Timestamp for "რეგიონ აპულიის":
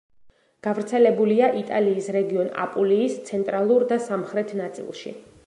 2.17-3.21